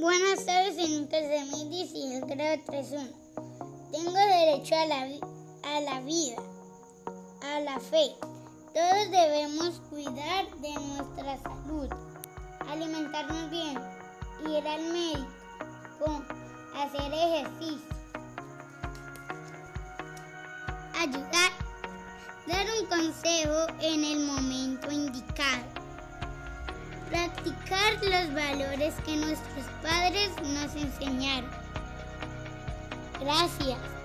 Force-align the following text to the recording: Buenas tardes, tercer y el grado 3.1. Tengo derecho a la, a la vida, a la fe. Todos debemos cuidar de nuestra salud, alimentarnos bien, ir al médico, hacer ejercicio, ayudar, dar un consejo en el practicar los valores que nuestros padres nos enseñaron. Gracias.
Buenas 0.00 0.46
tardes, 0.46 0.76
tercer 1.08 1.44
y 1.72 2.12
el 2.14 2.20
grado 2.20 2.62
3.1. 2.66 3.10
Tengo 3.90 4.12
derecho 4.12 4.76
a 4.76 4.86
la, 4.86 5.08
a 5.64 5.80
la 5.80 6.00
vida, 6.02 6.36
a 7.42 7.58
la 7.58 7.80
fe. 7.80 8.14
Todos 8.72 9.10
debemos 9.10 9.80
cuidar 9.90 10.46
de 10.58 10.72
nuestra 10.72 11.36
salud, 11.42 11.88
alimentarnos 12.68 13.50
bien, 13.50 13.76
ir 14.48 14.68
al 14.68 14.82
médico, 14.92 16.22
hacer 16.76 17.12
ejercicio, 17.12 17.96
ayudar, 20.94 21.50
dar 22.46 22.66
un 22.80 22.86
consejo 22.86 23.66
en 23.80 24.04
el 24.04 24.20
practicar 27.42 27.92
los 28.02 28.34
valores 28.34 28.94
que 29.04 29.16
nuestros 29.16 29.66
padres 29.82 30.30
nos 30.42 30.74
enseñaron. 30.74 31.50
Gracias. 33.20 33.97